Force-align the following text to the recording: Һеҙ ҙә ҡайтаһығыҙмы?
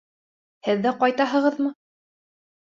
Һеҙ 0.67 0.81
ҙә 0.85 0.93
ҡайтаһығыҙмы? 1.03 1.75